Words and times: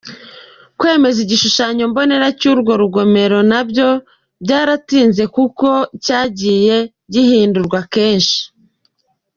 Kwemeza 0.79 1.17
igishushanyo 1.25 1.83
mbonera 1.91 2.27
cy’urwo 2.39 2.73
rugomero 2.81 3.37
na 3.51 3.61
byo 3.69 3.89
byaratinze 4.43 5.23
kuko 5.35 5.67
cyagiye 6.03 6.77
gihindurwa 7.13 7.79
kenshi. 7.93 8.39